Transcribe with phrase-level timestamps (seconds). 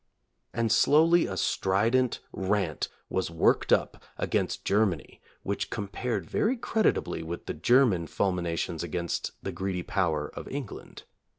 [0.51, 7.45] And slowly a strident rant was worked up against Germany which compared very creditably with
[7.45, 11.03] the German fulminations against the greedy power of England.